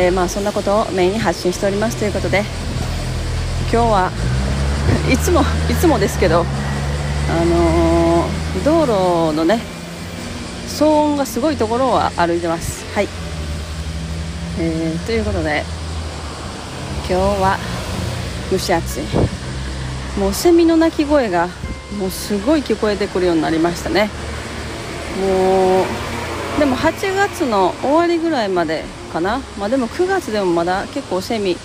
[0.00, 2.42] えー、まあそんなことをメインに発信しておりますということで
[3.70, 4.10] 今日は
[5.12, 6.46] いつもいつもですけど
[7.28, 9.60] あのー、道路のね
[10.68, 12.82] 騒音がすごいところを歩いてます。
[12.94, 13.08] はい、
[14.58, 15.64] えー、ということで
[17.06, 17.58] 今日は
[18.50, 19.00] 蒸し暑い。
[20.18, 21.48] もうセミの鳴き声が
[21.98, 24.08] もうすごい聞こえてくるようになりましたね。
[25.20, 26.09] もう
[26.58, 31.56] でも8月の終わりぐらいまでかな、まあ、でも9月でもまだ結構セミ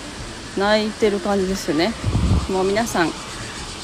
[0.56, 1.92] 鳴いてる感じですよね。
[2.50, 3.10] もう皆さん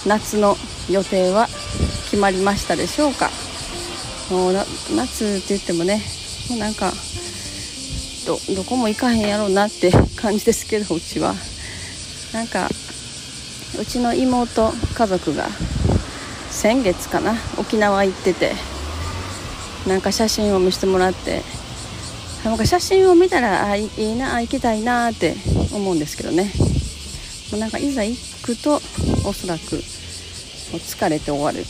[0.06, 0.56] 夏の
[0.90, 1.46] 予定は
[2.04, 3.30] 決まりましたでしょうか。
[4.30, 4.52] もう
[4.96, 6.00] 夏って言ってもね
[6.48, 6.92] もうなんか
[8.26, 11.34] どどこも行かへんやろうなって感じですけどうちは。
[12.32, 12.68] なんか
[13.78, 15.48] うちの妹家族が
[16.50, 18.71] 先月かな沖縄行ってて。
[19.86, 21.42] なんか写真を見せてもらって
[22.44, 25.34] なんか写真を見たらあいいな行きたいなって
[25.72, 26.52] 思うんですけどね。
[27.52, 28.76] もうなんかいざ行くと
[29.24, 29.82] おそらくもう
[30.78, 31.64] 疲れて終わる。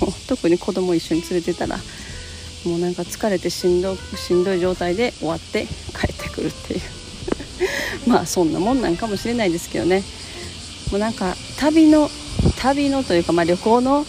[0.00, 1.78] もう特に子供一緒に連れてたら
[2.64, 6.80] もうなんか疲れてしんどしんどい状態で終わって帰ってくるっていう。
[8.06, 10.04] まあそんなもんなんかもしれないですけどね。
[10.92, 12.08] もうなんか旅の
[12.60, 14.06] 旅のというか、まあ、旅行の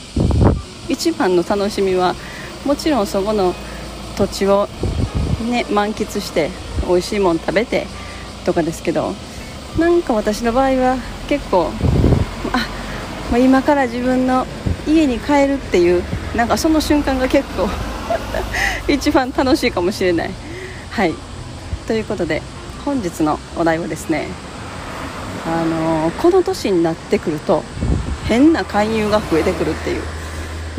[0.88, 2.16] 一番の楽しみは
[2.66, 3.53] もちろんそこの
[4.17, 4.67] 土地を
[5.50, 6.50] ね満喫して
[6.88, 7.88] 美味しいもん食べて
[8.45, 9.14] とかですけど
[9.77, 11.70] なんか私の場合は結構
[12.54, 12.65] あ、
[13.32, 14.45] まあ、今から自分の
[14.87, 16.04] 家に帰るっていう
[16.36, 17.67] なんかその瞬間が結構
[18.87, 20.32] 一番楽しいかもしれない。
[20.92, 21.14] はい。
[21.86, 22.42] ということで
[22.83, 24.27] 本日のお題はですね
[25.45, 27.64] あの、この年になってくると
[28.27, 30.02] 変な勧誘が増えてくるっていう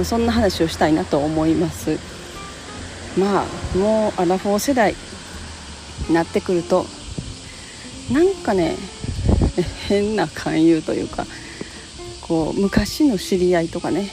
[0.04, 1.98] そんな話をしたいなと思います。
[3.18, 4.94] まあもうアラフォー世代
[6.08, 6.86] になってくると
[8.12, 8.76] なんかね
[9.88, 11.26] 変な勧誘というか
[12.22, 14.08] こう昔の知り合いとかね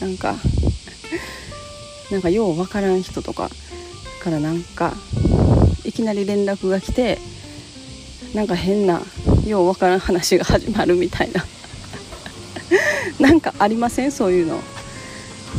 [0.00, 0.36] なんか
[2.10, 3.50] なんかようわからん人とか
[4.22, 4.94] からなんか
[5.84, 7.18] いきなり連絡が来て
[8.34, 9.02] なんか変な
[9.46, 11.44] ようわからん話が始まるみたいな。
[13.18, 14.12] なんかありません？
[14.12, 14.60] そういうの。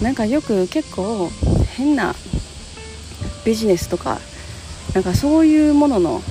[0.01, 1.29] なんかよく結構
[1.75, 2.15] 変な
[3.45, 4.19] ビジネスとか
[4.93, 6.21] なんかそういうものの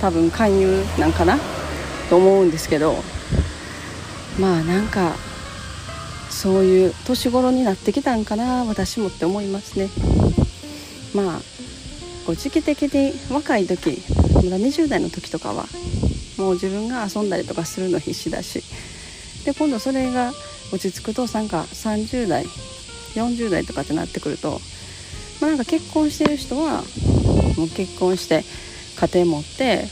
[0.00, 1.38] 多分勧誘なんかな？
[2.08, 2.94] と思うんですけど
[4.38, 5.16] まあなんか
[6.30, 8.64] そういう年頃になってきたんかな？
[8.64, 9.88] 私もって思いますね。
[11.14, 11.40] まあ
[12.26, 14.02] こう時期的に若い時
[14.34, 15.64] まだ20代の時とかは
[16.36, 18.62] もう自分が遊んだりとかするの必死だし
[19.44, 20.32] で今度それが
[20.72, 22.44] 落ち着くとなんか30代
[23.20, 24.60] 40代とかってなってくると
[25.40, 26.82] まあ、なんか結婚してる人は
[27.56, 28.44] もう結婚して
[28.96, 29.84] 家庭持って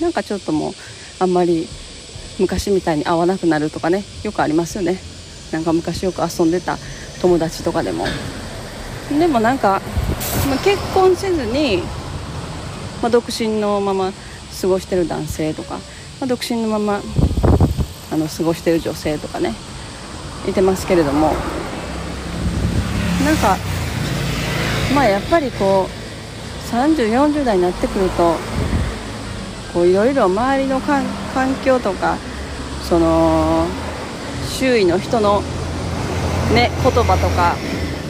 [0.00, 0.72] なんかちょっともう
[1.20, 1.66] あんまり
[2.38, 4.98] 昔みたいに会わなくなるとかねよくありますよね。
[5.52, 6.76] なんか昔よく遊んでた
[7.20, 8.04] 友達とかでも。
[9.10, 9.80] でもなんか、
[10.50, 11.78] ま、結婚せずに、
[13.00, 14.12] まあ、独身のまま
[14.60, 15.76] 過ごしてる男性とか、
[16.20, 17.00] まあ、独身のまま
[18.12, 19.54] あの過ごしてる女性とかね
[20.46, 21.32] いてますけれども
[23.28, 23.58] なんか
[24.94, 28.36] まあやっぱりこう3040代になってくると
[29.74, 31.04] こういろいろ周りの環
[31.62, 32.16] 境とか
[32.88, 33.66] その
[34.48, 35.42] 周囲の人の
[36.54, 37.54] ね言葉とか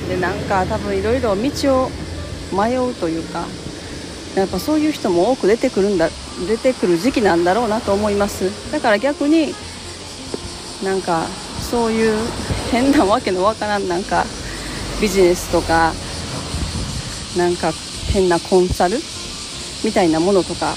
[0.09, 1.91] でなんか多分いろいろ道を
[2.57, 3.45] 迷うというか
[4.37, 6.11] やっぱそういう人も多く出てくるんだ
[6.47, 8.71] 出てくる時期なんだろうなと思います。
[8.71, 9.53] だから逆に
[10.85, 11.25] なんか
[11.61, 12.17] そういう
[12.71, 14.25] 変なわけのわからんなんか
[15.01, 15.93] ビジネスとか
[17.37, 17.73] なんか
[18.13, 18.99] 変なコンサル
[19.85, 20.75] みたいなものとか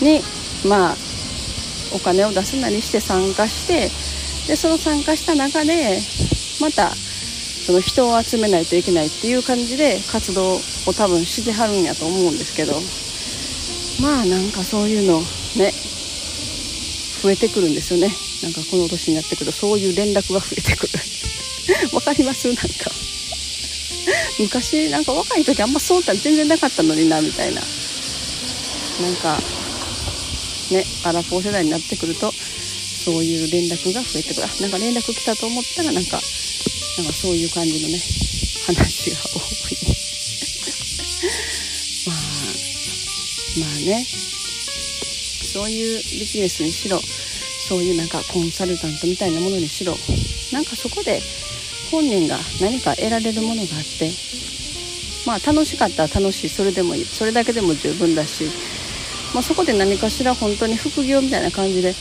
[0.00, 0.20] に
[0.68, 0.96] まあ
[1.94, 3.90] お金を出すなりして参加して
[4.48, 5.98] でその参加した中で
[6.60, 6.90] また
[7.66, 10.60] その人を集めないといけないっていう感じで活動を
[10.96, 12.74] 多分してはるんやと思うんですけど
[14.00, 15.20] まあなんかそういうの
[15.56, 15.72] ね
[17.22, 18.10] 増えてくるんですよね。
[18.42, 21.11] なんかこの年になってくるとそういう連絡が増えてくる。
[21.92, 22.48] わかります？
[22.48, 22.64] なんか。
[24.38, 27.60] 昔なんか若い時あんまそうた全然なかったのになみたいな。
[27.60, 27.66] な
[29.10, 29.38] んか
[30.70, 32.32] ねアラフォー世代になってくると
[33.04, 34.46] そういう連絡が増えてくる。
[34.60, 36.20] なんか連絡来たと思ったらなんか
[36.98, 38.00] なんかそういう感じのね
[38.66, 39.38] 話が多
[39.70, 39.76] い。
[42.06, 42.16] まあ
[43.60, 44.06] まあね。
[45.52, 47.02] そういうビジネスにしろ
[47.68, 49.98] そういうなんかコンサルタントみたいなものにしろ
[50.50, 51.22] なんかそこで
[51.92, 54.10] 本人が何か得られるものがあって
[55.26, 58.46] まあ楽しかったら楽しいそれでもいいそれだけでも十分だし、
[59.34, 61.94] まあ、そこで何かしら本当に副業みたいな感じで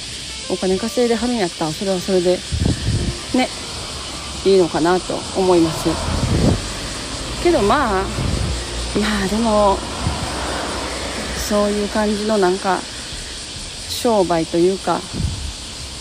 [0.49, 2.37] お金稼いではるんやったらそれはそれで
[3.35, 3.49] ね
[4.45, 5.89] いいのかなと思います。
[7.43, 8.03] けどまあ
[8.97, 9.77] まあでも
[11.37, 12.79] そういう感じのなんか
[13.89, 14.99] 商売というか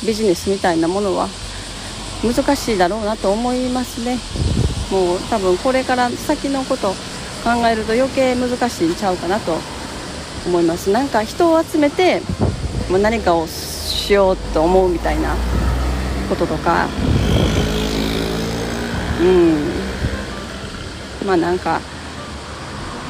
[0.06, 1.28] ビジネスみたいなものは
[2.22, 4.18] 難しいだろうなと思いますね。
[4.90, 6.88] もう多分これから先のこと
[7.44, 9.56] 考えると余計難しいんちゃうかなと
[10.46, 10.90] 思います。
[10.90, 12.20] なんか人を集めて
[12.90, 15.34] 何かをしようと思うみたいな
[16.28, 16.88] こととか。
[19.20, 19.70] うん。
[21.26, 21.80] まあなんか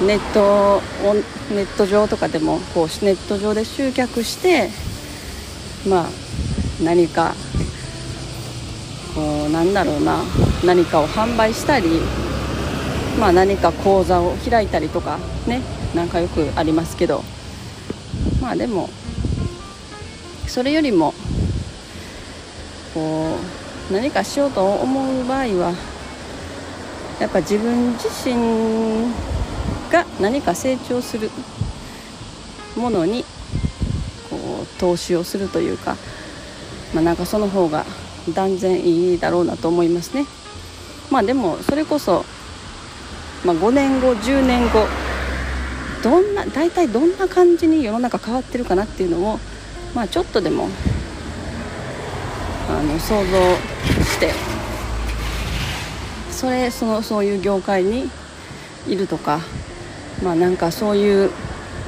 [0.00, 1.14] ネットを
[1.54, 4.70] ネット上とかでもこうネット上で集客して
[5.86, 6.08] まあ
[6.82, 7.34] 何か
[9.14, 10.22] こうなんだろうな。
[10.64, 11.88] 何かを販売したり
[13.18, 15.62] まあ何か講座を開いたりとかね。
[15.94, 17.22] なんかよくありますけど。
[18.40, 18.88] まあでも
[20.46, 21.14] それよりも
[22.94, 23.36] こ
[23.90, 25.74] う何かしようと思う場合は
[27.20, 29.12] やっぱ自分自身
[29.92, 31.30] が何か成長する
[32.76, 33.24] ものに
[34.30, 35.96] こう投資をするというか、
[36.94, 37.84] まあ、なんかその方が
[38.32, 40.26] 断然いいだろうなと思いますね。
[41.10, 42.24] まあでもそれこそ、
[43.44, 44.86] まあ、5年後10年後
[46.02, 49.38] どんな大体どんな感じに世の中変わってるかなっていうのを、
[49.94, 50.68] まあ、ちょっとでも
[52.68, 53.24] あの想像
[54.04, 54.32] して
[56.30, 58.08] それそのそういう業界に
[58.86, 59.40] いるとか
[60.22, 61.30] まあなんかそういう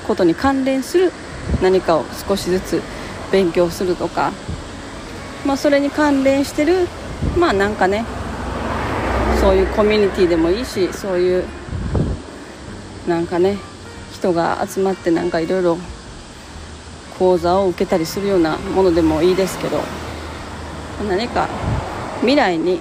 [0.06, 1.12] ことに関連する
[1.62, 2.82] 何かを少しずつ
[3.30, 4.30] 勉強するとか、
[5.44, 6.86] まあ、それに関連してる
[7.36, 8.04] まあなんかね
[9.40, 11.44] そういうコミュニティでもいいしそういう
[13.08, 13.58] なんかね
[14.12, 15.78] 人が集まってなんかいろいろ
[17.18, 19.80] 講座を受けたりするようなものでもいいですけど
[21.08, 21.48] 何か
[22.20, 22.80] 未来に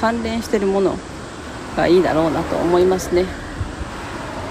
[0.00, 0.94] 関連してるもの
[1.76, 3.24] がいいだろうなと思いますね。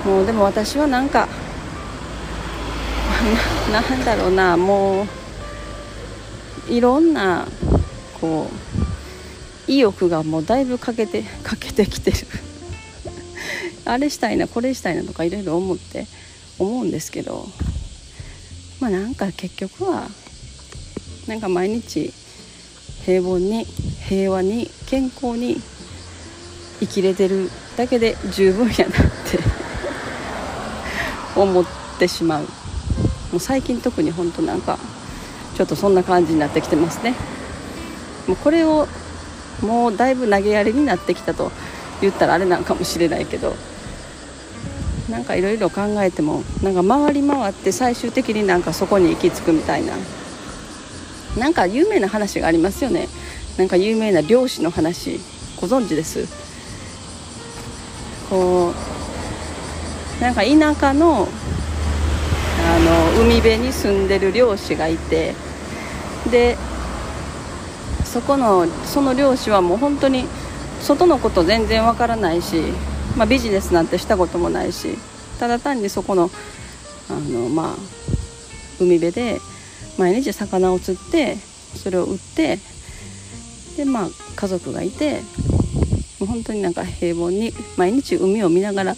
[0.05, 1.27] もうでも私はなんか
[3.73, 5.07] なんだろうなもう
[6.69, 7.47] いろんな
[8.19, 8.49] こ
[9.67, 12.17] う意欲がもうだいぶかけてかけてきてる。
[13.85, 16.07] あれしたいなこれしたいなとかいろいろ思って
[16.59, 17.47] 思うんですけど
[18.81, 20.09] まあなんか結局は
[21.27, 22.13] なんか毎日
[23.05, 23.65] 平凡に
[24.07, 25.61] 平和に健康に
[26.79, 29.39] 生きれてるだけで十分やなって
[31.39, 31.65] 思っ
[31.97, 32.43] てしまう。
[32.43, 34.79] もう最近特に本当なんか
[35.57, 37.15] ちょっとそんな感じになってきてますね。
[38.27, 38.87] もうこれを
[39.63, 41.51] もうだいぶ投げやりになってきたと
[41.99, 43.55] 言ったらあれなんかもしれないけど
[45.09, 49.93] なんかいろいろ考えてもなんか回り回って最終的になんかそこに行き着くみたいな。
[51.39, 53.07] なんか有名な話がありますよね。
[53.57, 55.19] なんか有名な漁師の話
[55.59, 56.27] ご存知です？
[58.29, 58.73] こ
[60.19, 61.27] うなんか田舎の
[62.59, 62.79] あ
[63.15, 65.33] の海辺に住んでる漁師がいて
[66.29, 66.57] で
[68.03, 70.25] そこのその漁師はもう本当に
[70.81, 72.55] 外のこと全然わからないし、
[73.17, 74.97] まあ、ビジネスなんてしたこともないし
[75.39, 76.29] ただ単にそこの
[77.09, 77.75] あの、まあ、
[78.79, 79.39] 海辺で
[79.97, 82.59] 毎日魚を釣ってそれを売って
[83.75, 85.21] で、まあ、家族がいて
[86.19, 88.95] もう本当になんか平凡に毎日海を見ながら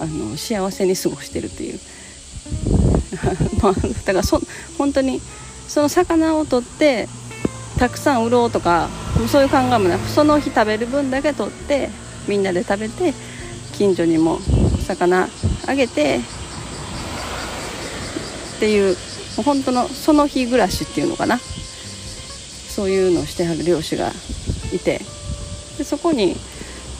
[0.00, 1.80] あの幸せに過ごしてるっていう。
[3.62, 4.40] まあだからそ
[4.76, 5.20] 本当に
[5.68, 7.08] その魚を取って
[7.78, 8.88] たくさん売ろうとか
[9.28, 11.90] そういう考えもなくその日食べる分だけ取って
[12.28, 13.12] みんなで食べて
[13.72, 14.38] 近所にも
[14.86, 15.28] 魚
[15.66, 16.20] あげて
[18.56, 18.96] っていう
[19.36, 21.38] もう本当のその日暮らしっていうのかな。
[22.74, 24.10] そういうのをしてはる漁師が
[24.72, 25.00] いて。
[25.78, 26.36] でそこに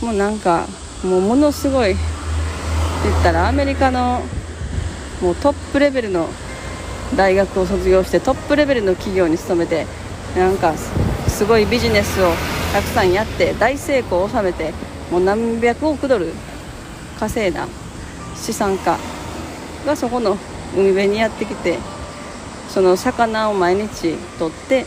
[0.01, 0.67] もうなんか
[1.05, 4.23] もうものすごい言ったらアメリカの
[5.21, 6.29] もうトップレベルの
[7.17, 9.87] 大学を卒業してトップレベルの企業に勤めて
[10.37, 10.75] なんか
[11.29, 12.31] すごいビジネスを
[12.73, 14.73] たくさんやって大成功を収めて
[15.11, 16.33] もう何百億ドル
[17.19, 17.69] 稼いだ
[18.37, 18.99] 資産家
[19.87, 20.37] がそこの
[20.77, 21.79] 海辺にやってきて
[22.69, 24.87] その魚を毎日取って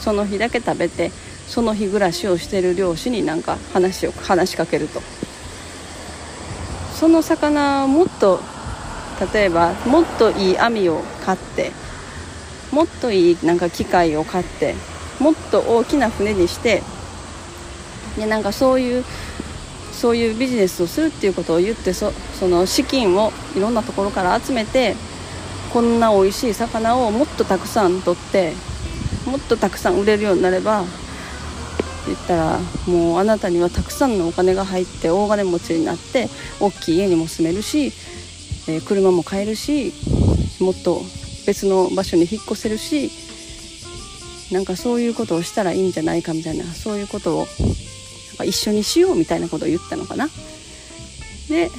[0.00, 1.10] その日だけ食べて
[1.46, 5.00] その日暮らしをしてる漁師になんか話を話しかけると。
[6.98, 8.40] その魚もっと
[9.32, 11.72] 例えばもっといい網を買って
[12.70, 14.74] もっといいなんか機械を買って
[15.20, 16.82] もっと大きな船にして
[18.16, 19.04] でなんかそういう
[19.92, 24.94] そういうビジネスをするっていうことを言ってそその資金をいろんなところから集めて
[25.72, 28.52] こんな美味しい魚をもっとたくさん取って
[29.26, 30.84] もっとたくさん売れるようになれば
[32.06, 37.92] 言ったらもうあなたにはたくさんのお金が入って大金持ちになって大きい家にも住めるし、
[38.68, 39.92] えー、車も買えるし
[40.60, 41.02] もっと
[41.46, 43.10] 別の場所に引っ越せるし
[44.52, 47.46] なんかそういうことをしたらいいんじゃないかみたいなそういうことをなん
[48.38, 50.28] か一緒にしようみたいなことを言ったのかな。
[51.48, 51.70] で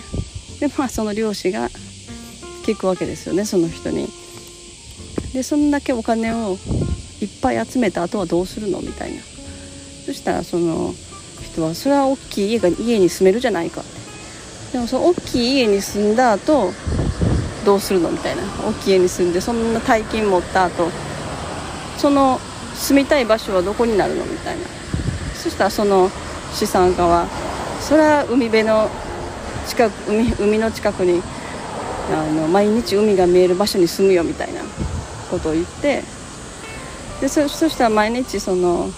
[0.60, 1.70] でまあその漁師が
[2.66, 4.08] 聞くわけですよねその人に。
[5.34, 6.58] でそんだけお金を
[7.22, 9.22] いっぱい集めた後はどうするのみたいな
[10.06, 10.94] そしたらその
[11.44, 13.84] 人はそれは大きい家が家に住めるじゃないか
[14.72, 16.72] でもその大きい家に住んだ後
[17.66, 18.44] どうするのみたいな。
[18.68, 20.90] 大きい家に住んでそんな大金持った後
[21.98, 22.40] その
[22.76, 24.66] 住みたい場所はどこになるのみたいな。
[25.36, 26.10] そしたらその
[26.54, 27.28] 資産家は
[27.82, 28.90] それは海辺の
[29.68, 31.22] 近く海海の近くに
[32.12, 34.62] あの毎日海が見える場所に住むよみたいな。
[35.30, 36.04] ことを言って
[37.22, 38.90] でそしたら毎日その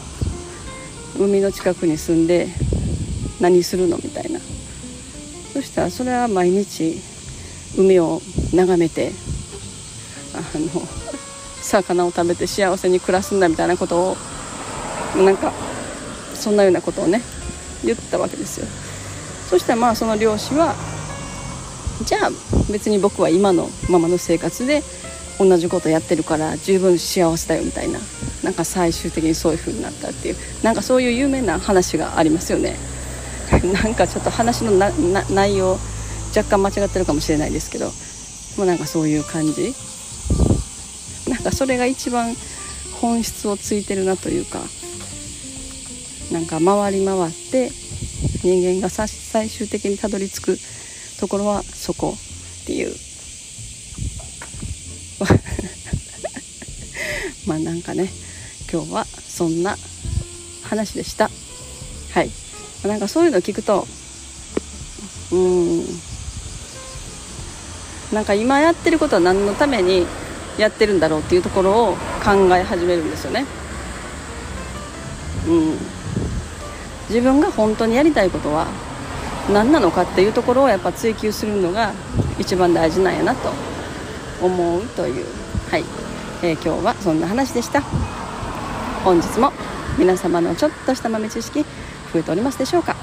[1.20, 2.48] 海の近くに住んで
[3.40, 4.40] 何するのみたいな。
[5.62, 7.00] そしたらそれは毎日
[7.78, 8.20] 海を
[8.52, 9.12] 眺めて
[10.34, 10.82] あの
[11.62, 14.18] 魚を食べて幸せに暮らすんだみたいなことを
[15.24, 15.54] なんか
[16.34, 17.22] そんなようなことをね
[17.86, 18.66] 言ったわけですよ。
[19.50, 20.74] そしたらまあその漁師は
[22.06, 22.30] じゃあ
[22.72, 24.82] 別に僕は今のままの生活で
[25.38, 28.00] 同じことやってるから十分幸せだよみたいな
[28.44, 32.76] なんか最終的にそういう風になったっていうなんかそういう有名な話がありますよね。
[33.74, 34.72] なんかちょっと話の
[35.30, 35.80] 内容
[36.36, 37.92] 若干間違ってるかもしれないですけど
[38.58, 39.74] もうなんかそういう感じ。
[41.28, 42.36] なんかそれが一番
[43.00, 44.62] 本質をついてるなというか
[46.32, 47.72] なんか回り回って
[48.44, 50.60] 人間が最終的にたどり着く
[51.20, 52.18] ところはそこ
[52.64, 52.96] っていう。
[57.46, 58.12] まあなんかね
[58.72, 59.78] 今日はそんな
[60.64, 61.30] 話でした。
[62.12, 62.32] はい。
[62.88, 63.88] なんかそういうの聞くと
[65.32, 65.84] うん。
[68.12, 70.06] なんか今やってることは何のために
[70.58, 73.46] やってるんだろうっていうところを考え始めるんですよね。
[75.48, 75.78] うん。
[77.10, 78.68] 自分が本当にやりたいことは
[79.52, 81.94] 何なのかっていうところをやっぱ追求するのが
[82.38, 83.52] 一番大事なんやなと
[84.42, 85.26] 思うという。
[85.70, 85.86] はい、
[86.44, 87.82] えー、今日はそんな話でした。
[89.04, 89.54] 本日も
[89.98, 91.66] 皆様のちょっとした豆知識
[92.14, 92.96] 増えておりますでしょうか？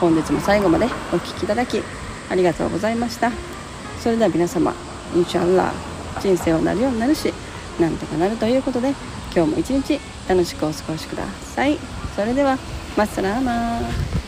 [0.00, 1.82] 本日も最後までお聴きいただき
[2.30, 3.30] ありがとうございました。
[4.00, 4.74] それでは皆様
[5.14, 7.32] インシャアラー人生をなるようになるし
[7.78, 8.94] なんとかなるということで
[9.34, 11.78] 今日も一日楽しくお過ごしください。
[12.16, 12.58] それでは
[12.96, 14.19] マッサラーマー